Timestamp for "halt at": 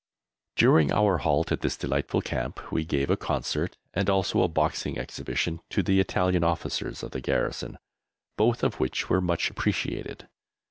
1.19-1.61